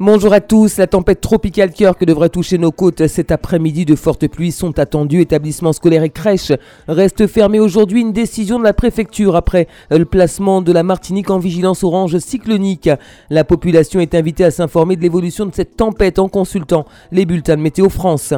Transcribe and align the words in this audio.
Bonjour 0.00 0.32
à 0.32 0.40
tous. 0.40 0.76
La 0.76 0.86
tempête 0.86 1.20
tropicale 1.20 1.72
cœur 1.72 1.96
que 1.96 2.04
devrait 2.04 2.28
toucher 2.28 2.56
nos 2.56 2.70
côtes 2.70 3.08
cet 3.08 3.32
après-midi, 3.32 3.84
de 3.84 3.96
fortes 3.96 4.28
pluies 4.28 4.52
sont 4.52 4.78
attendues. 4.78 5.22
Établissements 5.22 5.72
scolaires 5.72 6.04
et 6.04 6.08
crèches 6.08 6.52
restent 6.86 7.26
fermés 7.26 7.58
aujourd'hui. 7.58 8.02
Une 8.02 8.12
décision 8.12 8.60
de 8.60 8.64
la 8.64 8.72
préfecture 8.72 9.34
après 9.34 9.66
le 9.90 10.04
placement 10.04 10.62
de 10.62 10.70
la 10.70 10.84
Martinique 10.84 11.30
en 11.30 11.40
vigilance 11.40 11.82
orange 11.82 12.16
cyclonique. 12.18 12.88
La 13.28 13.42
population 13.42 13.98
est 13.98 14.14
invitée 14.14 14.44
à 14.44 14.52
s'informer 14.52 14.94
de 14.94 15.02
l'évolution 15.02 15.46
de 15.46 15.52
cette 15.52 15.74
tempête 15.74 16.20
en 16.20 16.28
consultant 16.28 16.84
les 17.10 17.26
bulletins 17.26 17.56
de 17.56 17.62
Météo 17.62 17.88
France. 17.88 18.34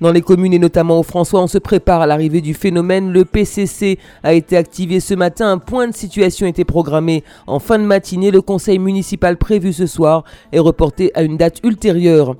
Dans 0.00 0.12
les 0.12 0.22
communes 0.22 0.52
et 0.52 0.58
notamment 0.58 0.98
au 0.98 1.02
François, 1.04 1.40
on 1.40 1.46
se 1.46 1.58
prépare 1.58 2.00
à 2.00 2.06
l'arrivée 2.06 2.40
du 2.40 2.52
phénomène. 2.52 3.12
Le 3.12 3.24
PCC 3.24 3.98
a 4.24 4.34
été 4.34 4.56
activé 4.56 4.98
ce 4.98 5.14
matin. 5.14 5.52
Un 5.52 5.58
point 5.58 5.86
de 5.86 5.94
situation 5.94 6.48
était 6.48 6.64
programmé 6.64 7.22
en 7.46 7.60
fin 7.60 7.78
de 7.78 7.84
matinée. 7.84 8.32
Le 8.32 8.42
conseil 8.42 8.80
municipal 8.80 9.36
prévu 9.36 9.72
ce 9.72 9.86
soir 9.86 10.24
est 10.52 10.58
reporté 10.58 10.95
à 11.14 11.22
une 11.22 11.36
date 11.36 11.60
ultérieure. 11.64 12.36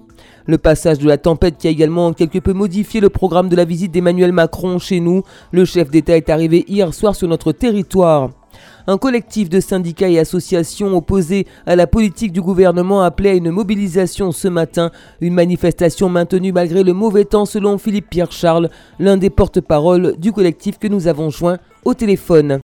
Le 0.47 0.59
passage 0.59 0.99
de 0.99 1.09
la 1.09 1.19
tempête 1.19 1.59
qui 1.59 1.67
a 1.67 1.71
également 1.71 2.13
quelque 2.13 2.39
peu 2.39 2.53
modifié 2.53 3.01
le 3.01 3.09
programme 3.09 3.49
de 3.49 3.57
la 3.57 3.65
visite 3.65 3.93
d'Emmanuel 3.93 4.33
Macron 4.33 4.79
chez 4.79 5.01
nous. 5.01 5.23
Le 5.51 5.65
chef 5.65 5.91
d'État 5.91 6.17
est 6.17 6.31
arrivé 6.31 6.65
hier 6.69 6.95
soir 6.95 7.17
sur 7.17 7.29
notre 7.29 7.53
territoire. 7.53 8.31
Un 8.87 8.99
collectif 8.99 9.49
de 9.49 9.59
syndicats 9.59 10.09
et 10.09 10.21
associations 10.21 10.97
opposés 10.97 11.47
à 11.67 11.75
la 11.75 11.89
politique 11.89 12.33
du 12.33 12.41
gouvernement 12.41 13.03
appelait 13.03 13.31
à 13.31 13.35
une 13.35 13.51
mobilisation 13.51 14.31
ce 14.31 14.47
matin. 14.47 14.93
Une 15.21 15.35
manifestation 15.35 16.09
maintenue 16.09 16.53
malgré 16.53 16.85
le 16.85 16.93
mauvais 16.93 17.25
temps 17.25 17.47
selon 17.47 17.79
Philippe 17.79 18.09
Pierre 18.09 18.31
Charles, 18.31 18.71
l'un 19.01 19.17
des 19.17 19.31
porte-parole 19.31 20.17
du 20.19 20.33
collectif 20.33 20.79
que 20.79 20.87
nous 20.87 21.09
avons 21.09 21.31
joint 21.31 21.59
au 21.85 21.95
téléphone. 21.95 22.61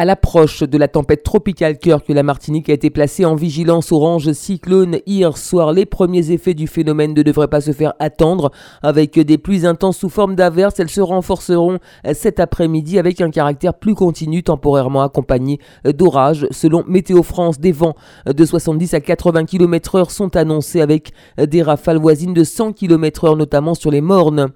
À 0.00 0.04
l'approche 0.04 0.62
de 0.62 0.78
la 0.78 0.86
tempête 0.86 1.24
tropicale 1.24 1.76
cœur 1.76 2.04
que 2.04 2.12
la 2.12 2.22
Martinique 2.22 2.70
a 2.70 2.72
été 2.72 2.88
placée 2.88 3.24
en 3.24 3.34
vigilance 3.34 3.90
orange 3.90 4.30
cyclone 4.30 4.98
hier 5.06 5.36
soir, 5.36 5.72
les 5.72 5.86
premiers 5.86 6.30
effets 6.30 6.54
du 6.54 6.68
phénomène 6.68 7.14
ne 7.14 7.22
devraient 7.24 7.48
pas 7.48 7.60
se 7.60 7.72
faire 7.72 7.94
attendre. 7.98 8.52
Avec 8.80 9.18
des 9.18 9.38
pluies 9.38 9.66
intenses 9.66 9.98
sous 9.98 10.08
forme 10.08 10.36
d'averses, 10.36 10.78
elles 10.78 10.88
se 10.88 11.00
renforceront 11.00 11.80
cet 12.12 12.38
après-midi 12.38 13.00
avec 13.00 13.20
un 13.20 13.30
caractère 13.30 13.74
plus 13.74 13.96
continu, 13.96 14.44
temporairement 14.44 15.02
accompagné 15.02 15.58
d'orages. 15.84 16.46
Selon 16.52 16.84
Météo 16.86 17.24
France, 17.24 17.58
des 17.58 17.72
vents 17.72 17.96
de 18.24 18.44
70 18.44 18.94
à 18.94 19.00
80 19.00 19.46
km/h 19.46 20.10
sont 20.10 20.36
annoncés 20.36 20.80
avec 20.80 21.10
des 21.44 21.60
rafales 21.60 21.98
voisines 21.98 22.34
de 22.34 22.44
100 22.44 22.72
km/h, 22.74 23.36
notamment 23.36 23.74
sur 23.74 23.90
les 23.90 24.00
Mornes. 24.00 24.52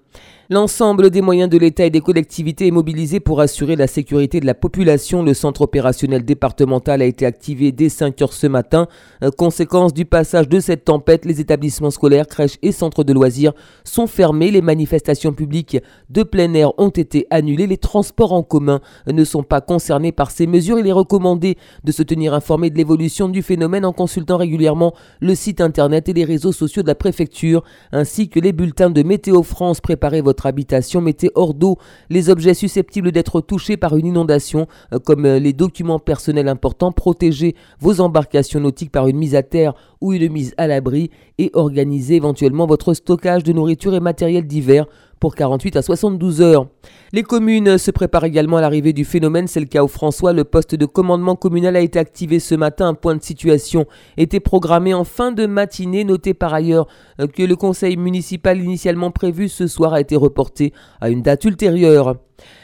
L'ensemble 0.53 1.09
des 1.09 1.23
moyens 1.23 1.49
de 1.49 1.57
l'État 1.57 1.87
et 1.87 1.89
des 1.89 2.03
collectivités 2.03 2.67
est 2.67 2.73
mobilisé 2.73 3.21
pour 3.21 3.41
assurer 3.41 3.75
la 3.75 3.87
sécurité 3.87 4.39
de 4.39 4.45
la 4.45 4.53
population. 4.53 5.23
Le 5.23 5.33
centre 5.33 5.63
opérationnel 5.63 6.27
départemental 6.27 7.01
a 7.01 7.07
été 7.07 7.25
activé 7.25 7.73
dès 7.73 7.89
5 7.89 8.21
heures 8.21 8.35
ce 8.35 8.49
matin. 8.49 8.87
Euh, 9.23 9.31
conséquence 9.31 9.95
du 9.95 10.05
passage 10.05 10.51
de 10.51 10.61
cette 10.61 10.85
tempête, 10.85 11.25
les 11.25 11.41
établissements 11.41 11.91
scolaires, 11.91 12.27
crèches 12.27 12.59
et 12.61 12.71
centres 12.71 13.03
de 13.03 13.15
loisirs 13.15 13.55
sont 13.85 14.07
fermés. 14.07 14.51
Les 14.51 14.61
manifestations 14.61 15.33
publiques 15.33 15.79
de 16.11 16.23
plein 16.23 16.53
air 16.53 16.79
ont 16.79 16.91
été 16.91 17.27
annulées. 17.31 17.67
Les 17.67 17.79
transports 17.79 18.35
en 18.35 18.43
commun 18.43 18.83
ne 19.07 19.25
sont 19.25 19.45
pas 19.45 19.63
concernés 19.63 20.13
par 20.13 20.31
ces 20.31 20.47
mesures. 20.47 20.79
Il 20.79 20.87
est 20.87 20.93
recommandé 20.93 21.57
de 21.83 21.93
se 21.93 22.03
tenir 22.03 22.35
informé 22.35 22.69
de 22.69 22.77
l'évolution 22.77 23.31
du 23.31 23.41
phénomène 23.41 23.87
en 23.87 23.95
consultant 23.95 24.37
régulièrement 24.37 24.93
le 25.21 25.35
site 25.35 25.63
internet 25.63 26.11
et 26.11 26.13
les 26.13 26.25
réseaux 26.25 26.53
sociaux 26.53 26.83
de 26.83 26.89
la 26.89 26.95
préfecture 26.95 27.65
ainsi 27.91 28.29
que 28.29 28.39
les 28.39 28.53
bulletins 28.53 28.91
de 28.91 29.03
Météo 29.03 29.43
France. 29.43 29.81
Préparez 30.03 30.21
votre 30.21 30.47
habitation, 30.47 31.01
mettez 31.01 31.31
hors 31.37 31.55
d'eau 31.55 31.79
les 32.11 32.29
objets 32.29 32.55
susceptibles 32.55 33.13
d'être 33.13 33.41
touchés 33.41 33.77
par 33.77 33.97
une 33.97 34.07
inondation, 34.07 34.67
euh, 34.93 34.99
comme 34.99 35.25
euh, 35.27 35.39
les 35.39 35.53
documents 35.53 36.01
personnels 36.01 36.49
importants, 36.49 36.91
protégez 36.91 37.55
vos 37.79 38.01
embarcations 38.01 38.59
nautiques 38.59 38.91
par 38.91 39.07
une 39.07 39.17
mise 39.17 39.37
à 39.37 39.45
terre 39.45 39.75
ou 40.01 40.13
une 40.13 40.29
mise 40.33 40.55
à 40.57 40.67
l'abri 40.67 41.11
et 41.39 41.53
organisez 41.55 42.17
éventuellement 42.17 42.67
votre 42.67 42.95
stockage 42.95 43.45
de 43.45 43.53
nourriture 43.53 43.95
et 43.95 44.01
matériel 44.01 44.45
divers 44.45 44.87
pour 45.23 45.37
48 45.37 45.77
à 45.77 45.83
72 45.83 46.41
heures. 46.41 46.67
Les 47.13 47.23
communes 47.23 47.79
se 47.79 47.93
préparent 47.93 48.25
également 48.25 48.57
à 48.57 48.61
l'arrivée 48.61 48.93
du 48.93 49.05
phénomène, 49.05 49.47
c'est 49.47 49.61
le 49.61 49.67
cas 49.67 49.85
au 49.85 49.87
François. 49.87 50.33
Le 50.33 50.43
poste 50.43 50.75
de 50.75 50.85
commandement 50.85 51.37
communal 51.37 51.77
a 51.77 51.81
été 51.81 52.01
activé 52.01 52.41
ce 52.41 52.57
matin. 52.57 52.89
Un 52.89 52.95
point 52.95 53.15
de 53.15 53.23
situation 53.23 53.87
était 54.17 54.41
programmé 54.41 54.95
en 54.95 55.05
fin 55.05 55.31
de 55.31 55.47
matinée. 55.47 56.03
Notez 56.03 56.35
par 56.35 56.53
ailleurs 56.53 56.89
euh, 57.21 57.29
que 57.29 57.45
le 57.45 57.55
conseil 57.55 57.97
municipal 57.97 58.61
initialement 58.61 59.13
prévu 59.13 59.49
ce 59.49 59.69
soir 59.69 59.95
a 59.95 60.01
été 60.01 60.17
reporté 60.17 60.73
à 61.01 61.09
une 61.09 61.23
date 61.23 61.45
ultérieure. 61.45 62.17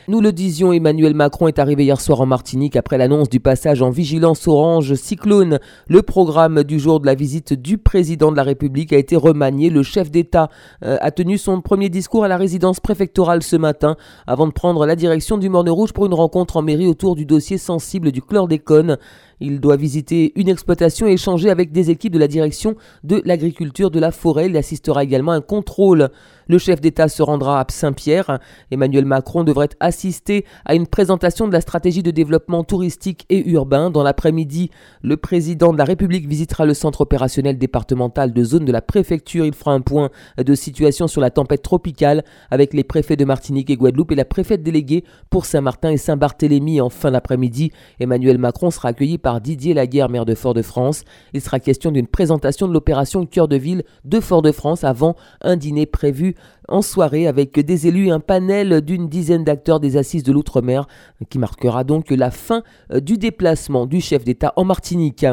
Nous 0.08 0.22
le 0.22 0.32
disions, 0.32 0.72
Emmanuel 0.72 1.14
Macron 1.14 1.48
est 1.48 1.58
arrivé 1.58 1.84
hier 1.84 2.00
soir 2.00 2.22
en 2.22 2.26
Martinique 2.26 2.76
après 2.76 2.96
l'annonce 2.96 3.28
du 3.28 3.40
passage 3.40 3.82
en 3.82 3.90
vigilance 3.90 4.48
orange 4.48 4.94
cyclone. 4.94 5.58
Le 5.86 6.00
programme 6.00 6.64
du 6.64 6.78
jour 6.78 6.98
de 7.00 7.06
la 7.06 7.14
visite 7.14 7.52
du 7.52 7.76
président 7.76 8.32
de 8.32 8.36
la 8.36 8.42
République 8.42 8.92
a 8.94 8.96
été 8.96 9.16
remanié. 9.16 9.68
Le 9.68 9.82
chef 9.82 10.10
d'État 10.10 10.48
euh, 10.82 10.96
a 11.02 11.10
tenu 11.10 11.36
son 11.36 11.60
premier 11.60 11.90
discours 11.90 12.24
à 12.24 12.28
la 12.28 12.38
résidence 12.38 12.80
préfectorale 12.80 13.42
ce 13.42 13.56
matin 13.56 13.96
avant 14.26 14.46
de 14.46 14.52
prendre 14.52 14.86
la 14.86 14.96
direction 14.96 15.36
du 15.36 15.50
Morne 15.50 15.68
Rouge 15.68 15.92
pour 15.92 16.06
une 16.06 16.14
rencontre 16.14 16.56
en 16.56 16.62
mairie 16.62 16.86
autour 16.86 17.14
du 17.14 17.26
dossier 17.26 17.58
sensible 17.58 18.10
du 18.10 18.22
chlordécone. 18.22 18.96
Il 19.40 19.60
doit 19.60 19.76
visiter 19.76 20.32
une 20.36 20.48
exploitation 20.48 21.06
et 21.06 21.12
échanger 21.12 21.50
avec 21.50 21.72
des 21.72 21.90
équipes 21.90 22.12
de 22.12 22.18
la 22.18 22.28
direction 22.28 22.76
de 23.04 23.22
l'agriculture 23.24 23.90
de 23.90 24.00
la 24.00 24.10
forêt. 24.10 24.46
Il 24.46 24.56
assistera 24.56 25.04
également 25.04 25.32
à 25.32 25.36
un 25.36 25.40
contrôle. 25.40 26.10
Le 26.48 26.58
chef 26.58 26.80
d'État 26.80 27.08
se 27.08 27.22
rendra 27.22 27.60
à 27.60 27.66
Saint-Pierre. 27.68 28.38
Emmanuel 28.70 29.04
Macron 29.04 29.44
devrait 29.44 29.68
assister 29.80 30.46
à 30.64 30.74
une 30.74 30.86
présentation 30.86 31.46
de 31.46 31.52
la 31.52 31.60
stratégie 31.60 32.02
de 32.02 32.10
développement 32.10 32.64
touristique 32.64 33.26
et 33.28 33.46
urbain. 33.50 33.90
Dans 33.90 34.02
l'après-midi, 34.02 34.70
le 35.02 35.18
président 35.18 35.72
de 35.72 35.78
la 35.78 35.84
République 35.84 36.26
visitera 36.26 36.64
le 36.64 36.74
centre 36.74 37.02
opérationnel 37.02 37.58
départemental 37.58 38.32
de 38.32 38.44
zone 38.44 38.64
de 38.64 38.72
la 38.72 38.80
préfecture. 38.80 39.44
Il 39.44 39.52
fera 39.52 39.72
un 39.72 39.82
point 39.82 40.10
de 40.38 40.54
situation 40.54 41.06
sur 41.06 41.20
la 41.20 41.30
tempête 41.30 41.62
tropicale 41.62 42.24
avec 42.50 42.72
les 42.72 42.84
préfets 42.84 43.16
de 43.16 43.26
Martinique 43.26 43.68
et 43.68 43.76
Guadeloupe 43.76 44.12
et 44.12 44.16
la 44.16 44.24
préfète 44.24 44.62
déléguée 44.62 45.04
pour 45.28 45.44
Saint-Martin 45.44 45.90
et 45.90 45.98
Saint-Barthélemy. 45.98 46.80
En 46.80 46.88
fin 46.88 47.10
d'après-midi, 47.10 47.72
Emmanuel 48.00 48.38
Macron 48.38 48.70
sera 48.70 48.88
accueilli 48.88 49.18
par 49.18 49.27
Didier 49.40 49.74
Laguerre, 49.74 50.08
maire 50.08 50.24
de 50.24 50.34
Fort-de-France. 50.34 51.04
Il 51.34 51.40
sera 51.40 51.60
question 51.60 51.92
d'une 51.92 52.06
présentation 52.06 52.66
de 52.66 52.72
l'opération 52.72 53.26
Cœur 53.26 53.48
de 53.48 53.56
ville 53.56 53.84
de 54.04 54.20
Fort-de-France 54.20 54.84
avant 54.84 55.14
un 55.42 55.56
dîner 55.56 55.86
prévu 55.86 56.34
en 56.68 56.82
soirée 56.82 57.26
avec 57.26 57.58
des 57.58 57.86
élus 57.86 58.08
et 58.08 58.10
un 58.10 58.20
panel 58.20 58.80
d'une 58.80 59.08
dizaine 59.08 59.44
d'acteurs 59.44 59.80
des 59.80 59.96
assises 59.96 60.22
de 60.22 60.32
l'outre-mer 60.32 60.86
qui 61.30 61.38
marquera 61.38 61.84
donc 61.84 62.10
la 62.10 62.30
fin 62.30 62.62
du 62.92 63.18
déplacement 63.18 63.86
du 63.86 64.00
chef 64.00 64.24
d'État 64.24 64.52
en 64.56 64.64
Martinique. 64.64 65.26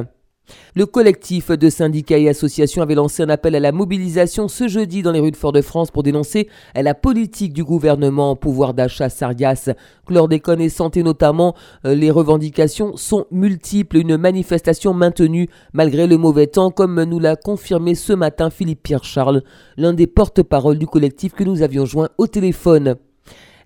Le 0.76 0.86
collectif 0.86 1.52
de 1.52 1.70
syndicats 1.70 2.18
et 2.18 2.30
associations 2.30 2.82
avait 2.82 2.96
lancé 2.96 3.24
un 3.24 3.30
appel 3.30 3.56
à 3.56 3.60
la 3.60 3.72
mobilisation 3.72 4.48
ce 4.48 4.68
jeudi 4.68 5.02
dans 5.02 5.12
les 5.12 5.20
rues 5.20 5.32
de 5.32 5.36
Fort-de-France 5.36 5.92
pour 5.92 6.04
dénoncer 6.04 6.50
la 6.76 6.94
politique 6.94 7.54
du 7.54 7.64
gouvernement 7.64 8.32
en 8.32 8.36
pouvoir 8.36 8.74
d'achat 8.74 9.10
Sargas, 9.10 9.72
chlordécone 10.06 10.62
et 10.62 10.70
santé 10.70 11.04
notamment. 11.04 11.56
Euh, 11.86 11.96
les 11.96 12.12
revendications 12.12 12.98
sont 12.98 13.26
multiples. 13.32 13.98
Une 13.98 14.18
manifestation 14.18 14.94
maintenue 14.94 15.50
malgré 15.74 16.08
le 16.08 16.18
mauvais 16.18 16.48
temps, 16.48 16.72
comme 16.72 17.04
nous 17.04 17.20
l'a 17.20 17.36
confirmé 17.36 17.96
ce 17.96 18.14
matin 18.14 18.50
Philippe 18.50 18.84
Pierre 18.84 19.04
Charles, 19.04 19.44
l'un 19.78 19.94
des 19.94 20.08
porte-parole 20.08 20.78
du 20.78 20.88
collectif 20.88 21.34
que 21.34 21.44
nous 21.44 21.62
avions 21.62 21.86
joint 21.86 22.10
au 22.18 22.28
téléphone. 22.28 22.96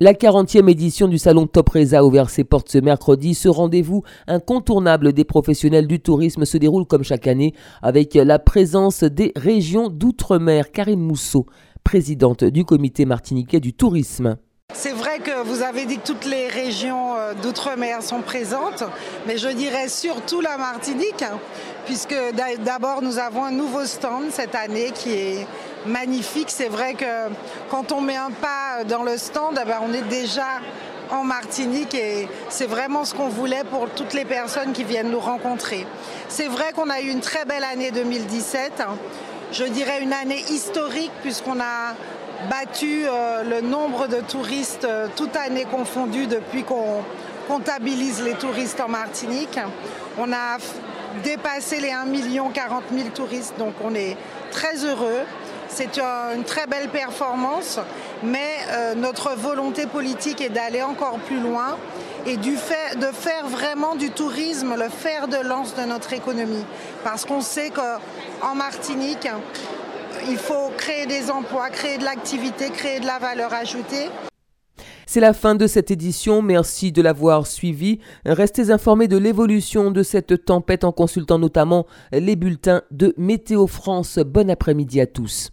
La 0.01 0.13
40e 0.13 0.69
édition 0.69 1.09
du 1.09 1.17
salon 1.17 1.45
Top 1.45 1.67
Reza 1.67 1.99
a 1.99 2.03
ouvert 2.03 2.29
ses 2.29 2.45
portes 2.45 2.69
ce 2.69 2.77
mercredi. 2.77 3.33
Ce 3.33 3.49
rendez-vous 3.49 4.03
incontournable 4.27 5.11
des 5.11 5.25
professionnels 5.25 5.87
du 5.87 5.99
tourisme 5.99 6.45
se 6.45 6.57
déroule 6.57 6.85
comme 6.85 7.03
chaque 7.03 7.27
année 7.27 7.53
avec 7.81 8.13
la 8.13 8.39
présence 8.39 9.03
des 9.03 9.33
régions 9.35 9.89
d'outre-mer. 9.89 10.71
Karine 10.71 11.01
Mousseau, 11.01 11.47
présidente 11.83 12.45
du 12.45 12.63
comité 12.63 13.03
martiniquais 13.03 13.59
du 13.59 13.73
tourisme. 13.73 14.37
C'est 14.73 14.91
vrai 14.91 15.19
que 15.19 15.43
vous 15.43 15.61
avez 15.61 15.85
dit 15.85 15.97
que 15.97 16.05
toutes 16.05 16.25
les 16.25 16.47
régions 16.47 17.15
euh, 17.17 17.33
d'outre-mer 17.33 18.01
sont 18.01 18.21
présentes, 18.21 18.83
mais 19.27 19.37
je 19.37 19.49
dirais 19.49 19.89
surtout 19.89 20.39
la 20.39 20.57
Martinique, 20.57 21.21
hein, 21.21 21.37
puisque 21.85 22.15
d'abord 22.63 23.01
nous 23.01 23.17
avons 23.19 23.43
un 23.43 23.51
nouveau 23.51 23.85
stand 23.85 24.25
cette 24.31 24.55
année 24.55 24.91
qui 24.93 25.11
est 25.13 25.47
magnifique. 25.85 26.49
C'est 26.49 26.69
vrai 26.69 26.93
que 26.93 27.05
quand 27.69 27.91
on 27.91 27.99
met 27.99 28.15
un 28.15 28.31
pas 28.31 28.85
dans 28.87 29.03
le 29.03 29.17
stand, 29.17 29.59
eh 29.61 29.65
ben, 29.65 29.79
on 29.81 29.91
est 29.91 30.07
déjà 30.07 30.61
en 31.11 31.23
Martinique 31.23 31.93
et 31.95 32.29
c'est 32.47 32.67
vraiment 32.67 33.03
ce 33.03 33.15
qu'on 33.15 33.27
voulait 33.27 33.63
pour 33.63 33.89
toutes 33.89 34.13
les 34.13 34.25
personnes 34.25 34.71
qui 34.71 34.85
viennent 34.85 35.11
nous 35.11 35.19
rencontrer. 35.19 35.85
C'est 36.29 36.47
vrai 36.47 36.71
qu'on 36.73 36.89
a 36.89 37.01
eu 37.01 37.09
une 37.09 37.21
très 37.21 37.43
belle 37.43 37.65
année 37.65 37.91
2017, 37.91 38.83
je 39.51 39.63
dirais 39.65 40.01
une 40.01 40.13
année 40.13 40.43
historique 40.49 41.11
puisqu'on 41.21 41.59
a 41.59 41.95
battu 42.47 43.03
euh, 43.05 43.43
le 43.43 43.61
nombre 43.61 44.07
de 44.07 44.21
touristes, 44.21 44.85
euh, 44.85 45.07
toute 45.15 45.35
année 45.35 45.65
confondue, 45.65 46.27
depuis 46.27 46.63
qu'on 46.63 47.03
comptabilise 47.47 48.21
les 48.21 48.33
touristes 48.33 48.79
en 48.79 48.87
Martinique. 48.87 49.59
On 50.17 50.31
a 50.31 50.57
dépassé 51.23 51.79
les 51.79 51.91
1 51.91 52.05
million 52.05 52.49
40 52.49 52.83
000 52.93 53.09
touristes, 53.09 53.55
donc 53.57 53.73
on 53.83 53.93
est 53.95 54.15
très 54.51 54.85
heureux. 54.85 55.21
C'est 55.67 55.99
une 55.99 56.43
très 56.45 56.65
belle 56.65 56.89
performance, 56.89 57.79
mais 58.23 58.57
euh, 58.69 58.95
notre 58.95 59.35
volonté 59.35 59.85
politique 59.85 60.41
est 60.41 60.49
d'aller 60.49 60.81
encore 60.81 61.19
plus 61.19 61.39
loin 61.39 61.77
et 62.25 62.37
de 62.37 62.55
faire 62.55 63.47
vraiment 63.47 63.95
du 63.95 64.09
tourisme 64.11 64.75
le 64.75 64.89
fer 64.89 65.27
de 65.27 65.37
lance 65.37 65.75
de 65.75 65.83
notre 65.83 66.13
économie. 66.13 66.65
Parce 67.03 67.23
qu'on 67.23 67.41
sait 67.41 67.69
qu'en 67.69 68.55
Martinique, 68.55 69.27
il 70.27 70.37
faut 70.37 70.69
créer 70.77 71.05
des 71.05 71.29
emplois, 71.29 71.69
créer 71.69 71.97
de 71.97 72.03
l'activité, 72.03 72.69
créer 72.69 72.99
de 72.99 73.05
la 73.05 73.19
valeur 73.19 73.53
ajoutée. 73.53 74.09
C'est 75.05 75.19
la 75.19 75.33
fin 75.33 75.55
de 75.55 75.65
cette 75.65 75.89
édition, 75.89 76.41
merci 76.41 76.91
de 76.91 77.01
l'avoir 77.01 77.47
suivi. 77.47 77.99
Restez 78.25 78.69
informés 78.69 79.07
de 79.07 79.17
l'évolution 79.17 79.89
de 79.89 80.03
cette 80.03 80.45
tempête 80.45 80.83
en 80.83 80.91
consultant 80.91 81.39
notamment 81.39 81.87
les 82.11 82.35
bulletins 82.35 82.83
de 82.91 83.15
Météo 83.17 83.65
France. 83.65 84.19
Bon 84.19 84.49
après-midi 84.51 85.01
à 85.01 85.07
tous. 85.07 85.49